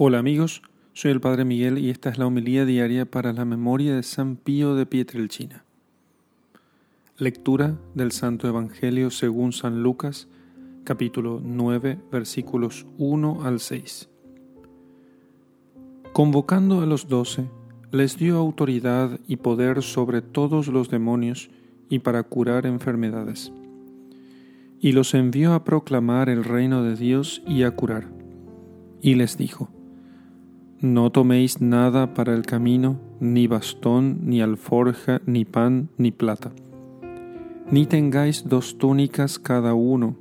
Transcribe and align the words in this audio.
Hola 0.00 0.20
amigos, 0.20 0.62
soy 0.92 1.10
el 1.10 1.20
Padre 1.20 1.44
Miguel 1.44 1.76
y 1.76 1.90
esta 1.90 2.08
es 2.08 2.18
la 2.18 2.26
homilía 2.28 2.64
diaria 2.64 3.04
para 3.04 3.32
la 3.32 3.44
memoria 3.44 3.96
de 3.96 4.04
San 4.04 4.36
Pío 4.36 4.76
de 4.76 4.86
Pietrelcina. 4.86 5.64
Lectura 7.16 7.76
del 7.94 8.12
Santo 8.12 8.46
Evangelio 8.46 9.10
según 9.10 9.52
San 9.52 9.82
Lucas, 9.82 10.28
capítulo 10.84 11.40
9, 11.42 11.98
versículos 12.12 12.86
1 12.98 13.42
al 13.42 13.58
6. 13.58 14.08
Convocando 16.12 16.80
a 16.80 16.86
los 16.86 17.08
doce, 17.08 17.50
les 17.90 18.16
dio 18.18 18.36
autoridad 18.36 19.18
y 19.26 19.34
poder 19.38 19.82
sobre 19.82 20.22
todos 20.22 20.68
los 20.68 20.90
demonios 20.90 21.50
y 21.88 21.98
para 21.98 22.22
curar 22.22 22.66
enfermedades. 22.66 23.52
Y 24.78 24.92
los 24.92 25.12
envió 25.14 25.54
a 25.54 25.64
proclamar 25.64 26.28
el 26.28 26.44
reino 26.44 26.84
de 26.84 26.94
Dios 26.94 27.42
y 27.48 27.64
a 27.64 27.72
curar. 27.72 28.06
Y 29.02 29.16
les 29.16 29.36
dijo, 29.36 29.70
no 30.80 31.10
toméis 31.10 31.60
nada 31.60 32.14
para 32.14 32.34
el 32.34 32.42
camino, 32.42 33.00
ni 33.18 33.48
bastón, 33.48 34.20
ni 34.22 34.40
alforja, 34.40 35.20
ni 35.26 35.44
pan, 35.44 35.88
ni 35.96 36.12
plata. 36.12 36.52
Ni 37.70 37.86
tengáis 37.86 38.48
dos 38.48 38.78
túnicas 38.78 39.38
cada 39.38 39.74
uno. 39.74 40.16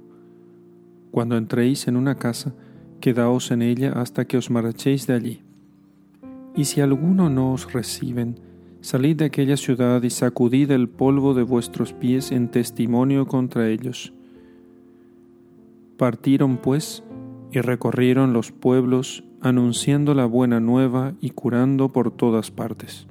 Cuando 1.12 1.38
entréis 1.38 1.88
en 1.88 1.96
una 1.96 2.16
casa, 2.16 2.54
quedaos 3.00 3.52
en 3.52 3.62
ella 3.62 3.94
hasta 3.94 4.26
que 4.26 4.38
os 4.38 4.50
marchéis 4.50 5.06
de 5.06 5.14
allí. 5.14 5.42
Y 6.56 6.66
si 6.66 6.82
alguno 6.82 7.30
no 7.30 7.54
os 7.54 7.72
reciben, 7.72 8.40
salid 8.82 9.18
de 9.18 9.26
aquella 9.26 9.58
ciudad 9.58 10.02
y 10.02 10.10
sacudid 10.10 10.72
el 10.72 10.90
polvo 10.90 11.36
de 11.36 11.44
vuestros 11.44 11.94
pies 11.94 12.32
en 12.32 12.50
testimonio 12.50 13.28
contra 13.28 13.70
ellos. 13.70 14.12
Partieron 15.98 16.58
pues 16.58 17.04
y 17.52 17.62
recorrieron 17.62 18.34
los 18.34 18.52
pueblos 18.52 19.24
anunciando 19.42 20.14
la 20.14 20.26
buena 20.26 20.60
nueva 20.60 21.14
y 21.22 21.32
curando 21.32 21.90
por 21.90 22.12
todas 22.12 22.52
partes. 22.52 23.08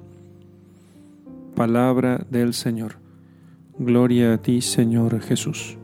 Palabra 1.55 2.25
del 2.29 2.53
Señor. 2.53 2.95
Gloria 3.79 4.33
a 4.33 4.37
ti, 4.37 4.61
Señor 4.61 5.19
Jesús. 5.21 5.77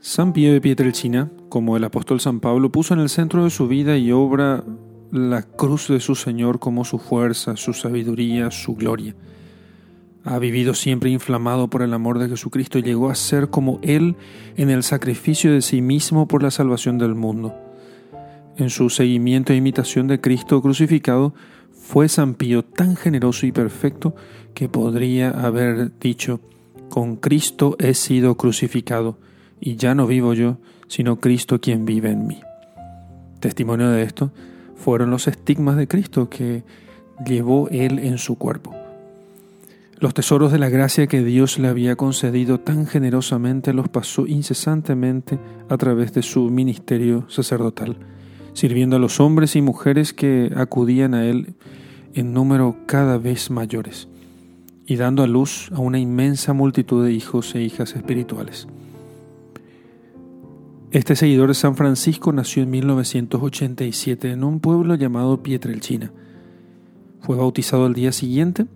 San 0.00 0.32
Pío 0.32 0.52
de 0.52 0.60
Pietrelcina, 0.60 1.30
como 1.48 1.76
el 1.76 1.84
apóstol 1.84 2.20
San 2.20 2.40
Pablo, 2.40 2.70
puso 2.70 2.94
en 2.94 3.00
el 3.00 3.08
centro 3.08 3.44
de 3.44 3.50
su 3.50 3.68
vida 3.68 3.96
y 3.98 4.12
obra 4.12 4.64
la 5.10 5.42
cruz 5.42 5.88
de 5.88 6.00
su 6.00 6.14
Señor 6.14 6.58
como 6.58 6.84
su 6.84 6.98
fuerza, 6.98 7.56
su 7.56 7.72
sabiduría, 7.72 8.50
su 8.50 8.74
gloria. 8.74 9.14
Ha 10.24 10.38
vivido 10.38 10.74
siempre 10.74 11.10
inflamado 11.10 11.68
por 11.68 11.82
el 11.82 11.94
amor 11.94 12.18
de 12.18 12.28
Jesucristo 12.28 12.78
y 12.78 12.82
llegó 12.82 13.10
a 13.10 13.14
ser 13.14 13.48
como 13.48 13.78
Él 13.82 14.16
en 14.56 14.70
el 14.70 14.82
sacrificio 14.82 15.52
de 15.52 15.62
sí 15.62 15.80
mismo 15.80 16.28
por 16.28 16.42
la 16.42 16.50
salvación 16.50 16.98
del 16.98 17.14
mundo. 17.14 17.54
En 18.56 18.70
su 18.70 18.90
seguimiento 18.90 19.52
e 19.52 19.56
imitación 19.56 20.08
de 20.08 20.20
Cristo 20.20 20.60
crucificado, 20.60 21.32
fue 21.72 22.08
San 22.08 22.34
Pío 22.34 22.64
tan 22.64 22.96
generoso 22.96 23.46
y 23.46 23.52
perfecto 23.52 24.14
que 24.52 24.68
podría 24.68 25.30
haber 25.30 25.98
dicho, 25.98 26.40
con 26.90 27.16
Cristo 27.16 27.76
he 27.78 27.94
sido 27.94 28.36
crucificado, 28.36 29.16
y 29.60 29.76
ya 29.76 29.94
no 29.94 30.06
vivo 30.06 30.34
yo, 30.34 30.58
sino 30.88 31.20
Cristo 31.20 31.60
quien 31.60 31.84
vive 31.84 32.10
en 32.10 32.26
mí. 32.26 32.40
Testimonio 33.40 33.88
de 33.90 34.02
esto 34.02 34.32
fueron 34.76 35.10
los 35.10 35.28
estigmas 35.28 35.76
de 35.76 35.86
Cristo 35.88 36.28
que 36.28 36.64
llevó 37.24 37.68
Él 37.70 37.98
en 38.00 38.18
su 38.18 38.36
cuerpo. 38.36 38.77
Los 40.00 40.14
tesoros 40.14 40.52
de 40.52 40.60
la 40.60 40.68
gracia 40.68 41.08
que 41.08 41.24
Dios 41.24 41.58
le 41.58 41.66
había 41.66 41.96
concedido 41.96 42.60
tan 42.60 42.86
generosamente 42.86 43.72
los 43.72 43.88
pasó 43.88 44.28
incesantemente 44.28 45.40
a 45.68 45.76
través 45.76 46.12
de 46.12 46.22
su 46.22 46.50
ministerio 46.50 47.24
sacerdotal, 47.28 47.96
sirviendo 48.52 48.94
a 48.94 49.00
los 49.00 49.18
hombres 49.18 49.56
y 49.56 49.60
mujeres 49.60 50.12
que 50.12 50.52
acudían 50.54 51.14
a 51.14 51.26
él 51.26 51.56
en 52.14 52.32
número 52.32 52.76
cada 52.86 53.18
vez 53.18 53.50
mayores, 53.50 54.06
y 54.86 54.94
dando 54.94 55.24
a 55.24 55.26
luz 55.26 55.68
a 55.74 55.80
una 55.80 55.98
inmensa 55.98 56.52
multitud 56.52 57.04
de 57.04 57.12
hijos 57.12 57.52
e 57.56 57.62
hijas 57.62 57.96
espirituales. 57.96 58.68
Este 60.92 61.16
seguidor 61.16 61.48
de 61.48 61.54
San 61.54 61.74
Francisco 61.74 62.32
nació 62.32 62.62
en 62.62 62.70
1987 62.70 64.30
en 64.30 64.44
un 64.44 64.60
pueblo 64.60 64.94
llamado 64.94 65.42
Pietrelcina. 65.42 66.12
Fue 67.20 67.36
bautizado 67.36 67.84
al 67.84 67.94
día 67.94 68.12
siguiente 68.12 68.66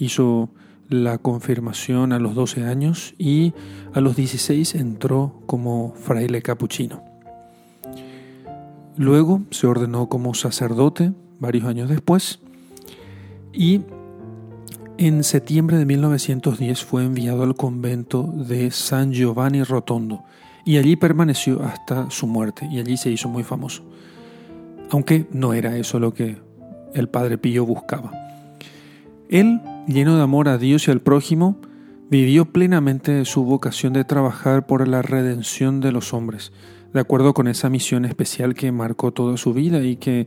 hizo 0.00 0.50
la 0.88 1.18
confirmación 1.18 2.12
a 2.12 2.18
los 2.18 2.34
12 2.34 2.64
años 2.64 3.14
y 3.16 3.54
a 3.94 4.00
los 4.00 4.16
16 4.16 4.74
entró 4.74 5.40
como 5.46 5.94
fraile 5.94 6.42
capuchino. 6.42 7.04
Luego 8.96 9.42
se 9.50 9.68
ordenó 9.68 10.08
como 10.08 10.34
sacerdote 10.34 11.12
varios 11.38 11.64
años 11.64 11.88
después 11.88 12.40
y 13.52 13.82
en 14.98 15.24
septiembre 15.24 15.78
de 15.78 15.86
1910 15.86 16.84
fue 16.84 17.04
enviado 17.04 17.44
al 17.44 17.54
convento 17.54 18.24
de 18.24 18.70
San 18.70 19.12
Giovanni 19.12 19.62
Rotondo 19.62 20.24
y 20.64 20.76
allí 20.76 20.96
permaneció 20.96 21.62
hasta 21.62 22.10
su 22.10 22.26
muerte 22.26 22.68
y 22.70 22.80
allí 22.80 22.96
se 22.96 23.10
hizo 23.10 23.28
muy 23.28 23.44
famoso. 23.44 23.82
Aunque 24.90 25.26
no 25.30 25.54
era 25.54 25.76
eso 25.76 25.98
lo 26.00 26.12
que 26.12 26.36
el 26.94 27.08
padre 27.08 27.38
Pío 27.38 27.64
buscaba. 27.64 28.29
Él 29.30 29.60
lleno 29.86 30.16
de 30.16 30.22
amor 30.22 30.48
a 30.48 30.58
Dios 30.58 30.88
y 30.88 30.90
al 30.90 31.00
prójimo, 31.00 31.56
vivió 32.10 32.46
plenamente 32.46 33.24
su 33.24 33.44
vocación 33.44 33.92
de 33.92 34.04
trabajar 34.04 34.66
por 34.66 34.88
la 34.88 35.02
redención 35.02 35.80
de 35.80 35.92
los 35.92 36.12
hombres, 36.12 36.52
de 36.92 36.98
acuerdo 36.98 37.32
con 37.32 37.46
esa 37.46 37.70
misión 37.70 38.04
especial 38.04 38.54
que 38.54 38.72
marcó 38.72 39.12
toda 39.12 39.36
su 39.36 39.54
vida 39.54 39.84
y 39.84 39.94
que 39.94 40.26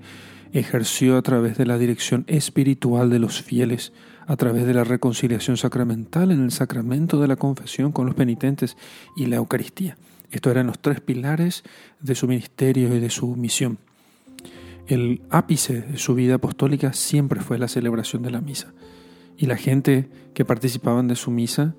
ejerció 0.53 1.17
a 1.17 1.21
través 1.21 1.57
de 1.57 1.65
la 1.65 1.77
dirección 1.77 2.23
espiritual 2.27 3.09
de 3.09 3.19
los 3.19 3.41
fieles, 3.41 3.91
a 4.25 4.37
través 4.37 4.65
de 4.65 4.73
la 4.73 4.85
reconciliación 4.85 5.57
sacramental 5.57 6.31
en 6.31 6.41
el 6.41 6.51
sacramento 6.51 7.19
de 7.19 7.27
la 7.27 7.35
confesión 7.35 7.91
con 7.91 8.05
los 8.05 8.15
penitentes 8.15 8.77
y 9.17 9.25
la 9.25 9.35
Eucaristía. 9.35 9.97
Estos 10.31 10.51
eran 10.51 10.67
los 10.67 10.79
tres 10.79 11.01
pilares 11.01 11.63
de 11.99 12.15
su 12.15 12.25
ministerio 12.27 12.95
y 12.95 12.99
de 13.01 13.09
su 13.09 13.35
misión. 13.35 13.79
El 14.88 15.21
ápice 15.29 15.81
de 15.81 15.97
su 15.97 16.13
vida 16.16 16.35
apostólica 16.35 16.94
siempre 16.94 17.39
fue 17.39 17.57
la 17.57 17.67
celebración 17.67 18.21
de 18.21 18.31
la 18.31 18.41
misa 18.41 18.73
y 19.38 19.45
la 19.45 19.55
gente 19.55 20.09
que 20.33 20.45
participaban 20.45 21.07
de 21.07 21.16
su 21.16 21.31
misa 21.31 21.75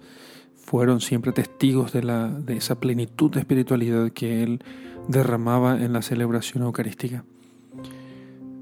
fueron 0.54 1.00
siempre 1.00 1.32
testigos 1.32 1.92
de, 1.92 2.02
la, 2.02 2.28
de 2.28 2.56
esa 2.56 2.80
plenitud 2.80 3.30
de 3.30 3.40
espiritualidad 3.40 4.10
que 4.10 4.42
él 4.42 4.62
derramaba 5.08 5.82
en 5.82 5.92
la 5.92 6.02
celebración 6.02 6.64
eucarística. 6.64 7.24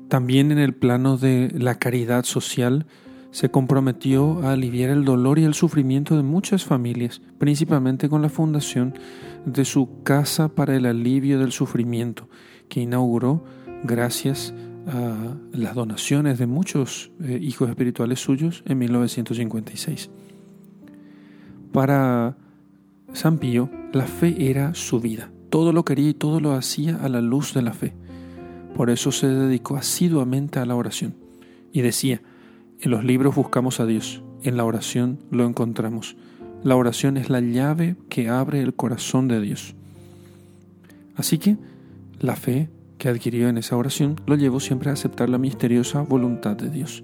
También 0.08 0.50
en 0.50 0.58
el 0.58 0.74
plano 0.74 1.16
de 1.16 1.50
la 1.56 1.76
caridad 1.78 2.24
social 2.24 2.86
se 3.30 3.50
comprometió 3.50 4.42
a 4.42 4.52
aliviar 4.52 4.90
el 4.90 5.04
dolor 5.04 5.38
y 5.38 5.44
el 5.44 5.54
sufrimiento 5.54 6.16
de 6.16 6.22
muchas 6.22 6.64
familias, 6.64 7.22
principalmente 7.38 8.10
con 8.10 8.20
la 8.20 8.28
fundación 8.28 8.94
de 9.46 9.64
su 9.64 10.02
Casa 10.02 10.48
para 10.48 10.76
el 10.76 10.84
Alivio 10.84 11.38
del 11.38 11.52
Sufrimiento, 11.52 12.28
que 12.68 12.80
inauguró 12.80 13.42
gracias 13.84 14.54
a 14.86 15.36
las 15.52 15.74
donaciones 15.74 16.38
de 16.38 16.46
muchos 16.46 17.12
eh, 17.22 17.38
hijos 17.40 17.68
espirituales 17.68 18.20
suyos 18.20 18.62
en 18.66 18.78
1956. 18.78 20.10
Para 21.72 22.36
San 23.12 23.38
Pío, 23.38 23.70
la 23.92 24.06
fe 24.06 24.50
era 24.50 24.74
su 24.74 25.00
vida. 25.00 25.30
Todo 25.50 25.72
lo 25.72 25.84
quería 25.84 26.10
y 26.10 26.14
todo 26.14 26.40
lo 26.40 26.52
hacía 26.54 26.96
a 26.96 27.08
la 27.08 27.20
luz 27.20 27.54
de 27.54 27.62
la 27.62 27.72
fe. 27.72 27.94
Por 28.74 28.90
eso 28.90 29.12
se 29.12 29.28
dedicó 29.28 29.76
asiduamente 29.76 30.58
a 30.58 30.66
la 30.66 30.74
oración. 30.74 31.14
Y 31.72 31.82
decía, 31.82 32.22
en 32.80 32.90
los 32.90 33.04
libros 33.04 33.34
buscamos 33.34 33.80
a 33.80 33.86
Dios, 33.86 34.22
en 34.42 34.56
la 34.56 34.64
oración 34.64 35.18
lo 35.30 35.46
encontramos. 35.46 36.16
La 36.62 36.76
oración 36.76 37.16
es 37.16 37.28
la 37.28 37.40
llave 37.40 37.96
que 38.08 38.28
abre 38.28 38.62
el 38.62 38.74
corazón 38.74 39.28
de 39.28 39.40
Dios. 39.40 39.74
Así 41.16 41.38
que 41.38 41.56
la 42.20 42.36
fe 42.36 42.68
que 43.02 43.08
adquirió 43.08 43.48
en 43.48 43.58
esa 43.58 43.76
oración 43.76 44.14
lo 44.26 44.36
llevó 44.36 44.60
siempre 44.60 44.88
a 44.88 44.92
aceptar 44.92 45.28
la 45.28 45.36
misteriosa 45.36 46.02
voluntad 46.02 46.54
de 46.54 46.70
Dios. 46.70 47.02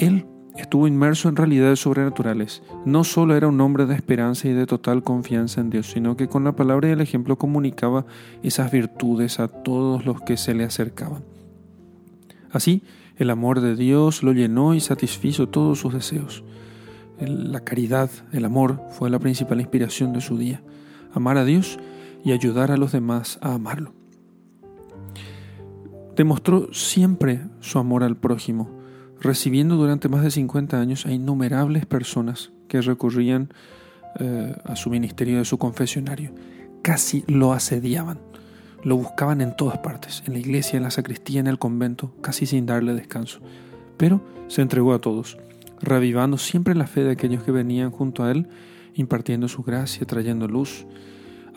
Él 0.00 0.26
estuvo 0.56 0.88
inmerso 0.88 1.28
en 1.28 1.36
realidades 1.36 1.78
sobrenaturales. 1.78 2.64
No 2.84 3.04
solo 3.04 3.36
era 3.36 3.46
un 3.46 3.60
hombre 3.60 3.86
de 3.86 3.94
esperanza 3.94 4.48
y 4.48 4.54
de 4.54 4.66
total 4.66 5.04
confianza 5.04 5.60
en 5.60 5.70
Dios, 5.70 5.86
sino 5.86 6.16
que 6.16 6.26
con 6.26 6.42
la 6.42 6.56
palabra 6.56 6.88
y 6.88 6.90
el 6.90 7.00
ejemplo 7.00 7.38
comunicaba 7.38 8.04
esas 8.42 8.72
virtudes 8.72 9.38
a 9.38 9.46
todos 9.46 10.04
los 10.04 10.22
que 10.22 10.36
se 10.36 10.54
le 10.54 10.64
acercaban. 10.64 11.22
Así, 12.50 12.82
el 13.16 13.30
amor 13.30 13.60
de 13.60 13.76
Dios 13.76 14.24
lo 14.24 14.32
llenó 14.32 14.74
y 14.74 14.80
satisfizo 14.80 15.48
todos 15.48 15.78
sus 15.78 15.94
deseos. 15.94 16.42
La 17.20 17.60
caridad, 17.60 18.10
el 18.32 18.44
amor, 18.44 18.82
fue 18.90 19.08
la 19.08 19.20
principal 19.20 19.60
inspiración 19.60 20.12
de 20.12 20.20
su 20.20 20.36
día. 20.36 20.62
Amar 21.14 21.38
a 21.38 21.44
Dios 21.44 21.78
y 22.24 22.32
ayudar 22.32 22.72
a 22.72 22.76
los 22.76 22.90
demás 22.90 23.38
a 23.40 23.54
amarlo 23.54 23.97
demostró 26.18 26.74
siempre 26.74 27.42
su 27.60 27.78
amor 27.78 28.02
al 28.02 28.16
prójimo, 28.16 28.68
recibiendo 29.20 29.76
durante 29.76 30.08
más 30.08 30.24
de 30.24 30.32
50 30.32 30.78
años 30.80 31.06
a 31.06 31.12
innumerables 31.12 31.86
personas 31.86 32.50
que 32.66 32.82
recurrían 32.82 33.50
eh, 34.18 34.56
a 34.64 34.74
su 34.74 34.90
ministerio 34.90 35.38
de 35.38 35.44
su 35.44 35.58
confesionario. 35.58 36.32
casi 36.82 37.22
lo 37.28 37.52
asediaban. 37.52 38.18
Lo 38.82 38.96
buscaban 38.96 39.40
en 39.40 39.54
todas 39.56 39.78
partes, 39.78 40.24
en 40.26 40.32
la 40.32 40.40
iglesia, 40.40 40.76
en 40.76 40.82
la 40.82 40.90
sacristía, 40.90 41.38
en 41.38 41.46
el 41.46 41.58
convento, 41.58 42.12
casi 42.20 42.46
sin 42.46 42.66
darle 42.66 42.94
descanso. 42.94 43.40
Pero 43.96 44.20
se 44.48 44.62
entregó 44.62 44.94
a 44.94 45.00
todos, 45.00 45.38
revivando 45.80 46.36
siempre 46.36 46.74
la 46.74 46.88
fe 46.88 47.04
de 47.04 47.12
aquellos 47.12 47.44
que 47.44 47.52
venían 47.52 47.92
junto 47.92 48.24
a 48.24 48.32
él, 48.32 48.48
impartiendo 48.94 49.46
su 49.46 49.62
gracia, 49.62 50.06
trayendo 50.06 50.48
luz, 50.48 50.84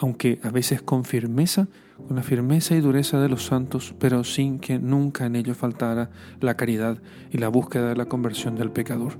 aunque 0.02 0.40
a 0.42 0.50
veces 0.50 0.82
con 0.82 1.06
firmeza, 1.06 1.68
con 2.08 2.16
la 2.16 2.24
firmeza 2.24 2.76
y 2.76 2.82
dureza 2.82 3.20
de 3.20 3.30
los 3.30 3.46
santos, 3.46 3.94
pero 4.00 4.24
sin 4.24 4.58
que 4.58 4.80
nunca 4.80 5.28
en 5.28 5.36
ellos 5.36 5.58
faltara 5.58 6.10
la 6.40 6.58
caridad 6.58 6.98
y 7.30 7.38
la 7.38 7.50
búsqueda 7.50 7.90
de 7.90 7.96
la 7.96 8.06
conversión 8.06 8.56
del 8.56 8.72
pecador. 8.72 9.20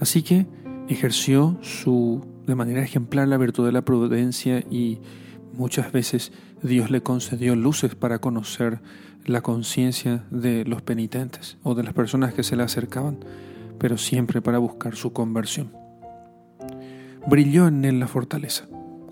Así 0.00 0.22
que 0.22 0.46
ejerció 0.88 1.58
su 1.60 2.26
de 2.46 2.54
manera 2.54 2.82
ejemplar 2.82 3.28
la 3.28 3.36
virtud 3.36 3.66
de 3.66 3.72
la 3.72 3.84
prudencia 3.84 4.60
y 4.70 5.00
muchas 5.52 5.92
veces 5.92 6.32
Dios 6.62 6.90
le 6.90 7.02
concedió 7.02 7.54
luces 7.54 7.94
para 7.94 8.18
conocer 8.18 8.80
la 9.26 9.42
conciencia 9.42 10.24
de 10.30 10.64
los 10.64 10.80
penitentes 10.80 11.58
o 11.62 11.74
de 11.74 11.82
las 11.82 11.92
personas 11.92 12.32
que 12.32 12.42
se 12.42 12.56
le 12.56 12.62
acercaban, 12.62 13.18
pero 13.78 13.98
siempre 13.98 14.40
para 14.40 14.56
buscar 14.56 14.96
su 14.96 15.12
conversión. 15.12 15.72
Brilló 17.26 17.66
en 17.66 17.84
él 17.84 18.00
la 18.00 18.06
fortaleza. 18.06 18.66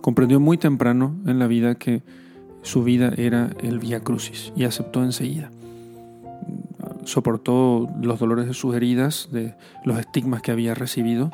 Comprendió 0.05 0.39
muy 0.39 0.59
temprano 0.59 1.17
en 1.25 1.39
la 1.39 1.47
vida 1.47 1.77
que 1.77 2.03
su 2.61 2.85
vida 2.85 3.15
era 3.17 3.53
el 3.62 3.79
Vía 3.79 4.01
Crucis 4.01 4.53
y 4.55 4.65
aceptó 4.65 5.03
enseguida. 5.03 5.51
Soportó 7.06 7.89
los 8.03 8.19
dolores 8.19 8.47
de 8.47 8.53
sus 8.53 8.75
heridas, 8.75 9.31
de 9.33 9.55
los 9.87 9.99
estigmas 9.99 10.43
que 10.43 10.53
había 10.53 10.75
recibido 10.75 11.33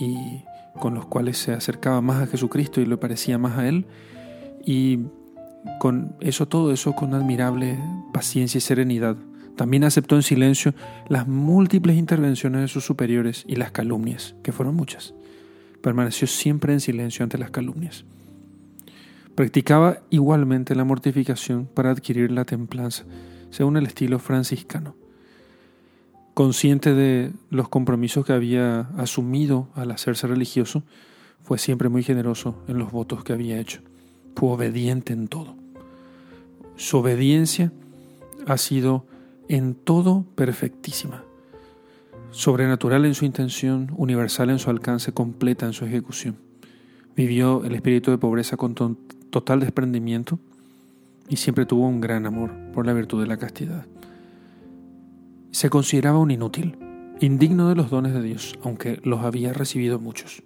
y 0.00 0.42
con 0.80 0.94
los 0.94 1.06
cuales 1.06 1.38
se 1.38 1.52
acercaba 1.52 2.00
más 2.00 2.20
a 2.20 2.26
Jesucristo 2.26 2.80
y 2.80 2.86
le 2.86 2.96
parecía 2.96 3.38
más 3.38 3.58
a 3.58 3.68
Él. 3.68 3.86
Y 4.66 4.98
con 5.78 6.16
eso, 6.18 6.48
todo 6.48 6.72
eso 6.72 6.96
con 6.96 7.14
admirable 7.14 7.78
paciencia 8.12 8.58
y 8.58 8.62
serenidad. 8.62 9.14
También 9.54 9.84
aceptó 9.84 10.16
en 10.16 10.24
silencio 10.24 10.74
las 11.06 11.28
múltiples 11.28 11.96
intervenciones 11.96 12.60
de 12.62 12.66
sus 12.66 12.84
superiores 12.84 13.44
y 13.46 13.54
las 13.54 13.70
calumnias, 13.70 14.34
que 14.42 14.50
fueron 14.50 14.74
muchas. 14.74 15.14
Permaneció 15.84 16.26
siempre 16.26 16.72
en 16.72 16.80
silencio 16.80 17.22
ante 17.22 17.38
las 17.38 17.52
calumnias. 17.52 18.04
Practicaba 19.36 19.98
igualmente 20.10 20.74
la 20.74 20.84
mortificación 20.84 21.66
para 21.66 21.90
adquirir 21.90 22.32
la 22.32 22.44
templanza, 22.44 23.04
según 23.50 23.76
el 23.76 23.86
estilo 23.86 24.18
franciscano 24.18 24.96
consciente 26.34 26.94
de 26.94 27.32
los 27.48 27.68
compromisos 27.68 28.26
que 28.26 28.32
había 28.32 28.80
asumido 28.98 29.68
al 29.74 29.92
hacerse 29.92 30.26
religioso, 30.26 30.82
fue 31.44 31.58
siempre 31.58 31.88
muy 31.88 32.02
generoso 32.02 32.62
en 32.66 32.78
los 32.78 32.90
votos 32.90 33.22
que 33.22 33.32
había 33.32 33.60
hecho. 33.60 33.80
Fue 34.34 34.50
obediente 34.50 35.12
en 35.12 35.28
todo. 35.28 35.54
Su 36.76 36.98
obediencia 36.98 37.72
ha 38.46 38.58
sido 38.58 39.06
en 39.48 39.74
todo 39.74 40.24
perfectísima. 40.34 41.22
Sobrenatural 42.34 43.04
en 43.04 43.14
su 43.14 43.24
intención, 43.24 43.92
universal 43.96 44.50
en 44.50 44.58
su 44.58 44.70
alcance, 44.70 45.12
completa 45.12 45.66
en 45.66 45.72
su 45.72 45.84
ejecución. 45.84 46.36
Vivió 47.16 47.64
el 47.64 47.74
espíritu 47.74 48.10
de 48.10 48.18
pobreza 48.18 48.56
con 48.56 48.74
total 48.74 49.60
desprendimiento 49.60 50.38
y 51.28 51.36
siempre 51.36 51.64
tuvo 51.64 51.86
un 51.86 52.00
gran 52.00 52.26
amor 52.26 52.52
por 52.72 52.86
la 52.86 52.92
virtud 52.92 53.20
de 53.20 53.28
la 53.28 53.36
castidad 53.36 53.86
se 55.54 55.70
consideraba 55.70 56.18
un 56.18 56.32
inútil, 56.32 56.76
indigno 57.20 57.68
de 57.68 57.76
los 57.76 57.88
dones 57.88 58.12
de 58.12 58.20
Dios, 58.20 58.58
aunque 58.64 58.98
los 59.04 59.20
había 59.20 59.52
recibido 59.52 60.00
muchos, 60.00 60.42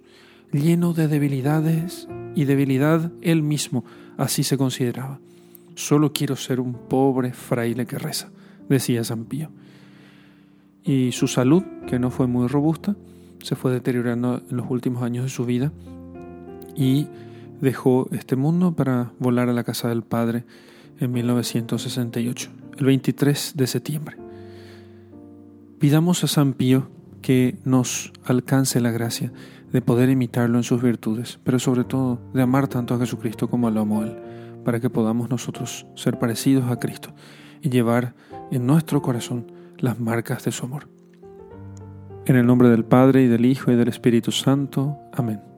lleno 0.51 0.93
de 0.93 1.07
debilidades 1.07 2.07
y 2.35 2.45
debilidad 2.45 3.11
él 3.21 3.41
mismo, 3.41 3.83
así 4.17 4.43
se 4.43 4.55
consideraba. 4.55 5.19
Solo 5.73 6.13
quiero 6.13 6.35
ser 6.35 6.59
un 6.59 6.73
pobre 6.73 7.33
fraile 7.33 7.87
que 7.87 7.97
reza, 7.97 8.29
decía 8.69 9.03
San 9.03 9.25
Pío. 9.25 9.49
Y 10.83 11.11
su 11.11 11.27
salud, 11.27 11.63
que 11.87 11.99
no 11.99 12.11
fue 12.11 12.27
muy 12.27 12.47
robusta, 12.47 12.95
se 13.43 13.55
fue 13.55 13.71
deteriorando 13.71 14.41
en 14.49 14.57
los 14.57 14.69
últimos 14.69 15.03
años 15.03 15.23
de 15.23 15.29
su 15.29 15.45
vida 15.45 15.71
y 16.75 17.07
dejó 17.61 18.07
este 18.11 18.35
mundo 18.35 18.73
para 18.73 19.11
volar 19.19 19.49
a 19.49 19.53
la 19.53 19.63
casa 19.63 19.89
del 19.89 20.03
Padre 20.03 20.45
en 20.99 21.11
1968, 21.11 22.49
el 22.77 22.85
23 22.85 23.53
de 23.55 23.67
septiembre. 23.67 24.17
Pidamos 25.79 26.23
a 26.23 26.27
San 26.27 26.53
Pío 26.53 26.89
que 27.21 27.57
nos 27.65 28.11
alcance 28.23 28.79
la 28.81 28.91
gracia 28.91 29.31
de 29.71 29.81
poder 29.81 30.09
imitarlo 30.09 30.57
en 30.57 30.63
sus 30.63 30.81
virtudes, 30.81 31.39
pero 31.43 31.59
sobre 31.59 31.83
todo 31.83 32.19
de 32.33 32.41
amar 32.41 32.67
tanto 32.67 32.95
a 32.95 32.99
Jesucristo 32.99 33.49
como 33.49 33.69
lo 33.69 33.81
amó 33.81 34.03
Él, 34.03 34.17
para 34.65 34.79
que 34.79 34.89
podamos 34.89 35.29
nosotros 35.29 35.85
ser 35.95 36.19
parecidos 36.19 36.69
a 36.71 36.79
Cristo 36.79 37.13
y 37.61 37.69
llevar 37.69 38.13
en 38.51 38.65
nuestro 38.65 39.01
corazón 39.01 39.51
las 39.79 39.99
marcas 39.99 40.43
de 40.45 40.51
su 40.51 40.65
amor. 40.65 40.87
En 42.25 42.35
el 42.35 42.45
nombre 42.45 42.69
del 42.69 42.85
Padre 42.85 43.23
y 43.23 43.27
del 43.27 43.45
Hijo 43.45 43.71
y 43.71 43.75
del 43.75 43.87
Espíritu 43.87 44.31
Santo. 44.31 44.97
Amén. 45.13 45.48